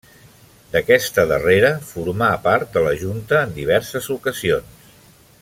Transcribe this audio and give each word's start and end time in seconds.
D’aquesta 0.75 1.25
darrera 1.31 1.69
formà 1.89 2.31
part 2.47 2.73
de 2.79 2.83
la 2.87 2.95
junta 3.03 3.43
en 3.49 3.55
diverses 3.61 4.09
ocasions. 4.19 4.91